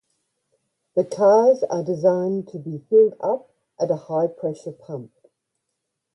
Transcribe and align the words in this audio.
The 0.95 1.05
cars 1.05 1.61
are 1.61 1.83
designed 1.83 2.47
to 2.47 2.57
be 2.57 2.79
filled 2.89 3.13
up 3.21 3.51
at 3.79 3.91
a 3.91 3.97
high-pressure 3.97 4.71
pump. 4.71 5.11